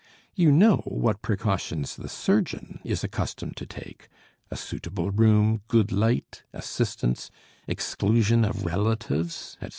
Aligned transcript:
You 0.33 0.51
know 0.51 0.77
what 0.77 1.21
precautions 1.21 1.95
the 1.95 2.09
surgeon 2.09 2.79
is 2.83 3.03
accustomed 3.03 3.55
to 3.57 3.67
take: 3.67 4.07
a 4.49 4.55
suitable 4.57 5.11
room, 5.11 5.61
good 5.67 5.91
light, 5.91 6.41
assistance, 6.53 7.29
exclusion 7.67 8.43
of 8.43 8.65
relatives, 8.65 9.57
etc. 9.61 9.69